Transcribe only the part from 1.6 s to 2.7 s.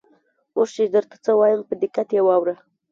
په دقت یې واوره.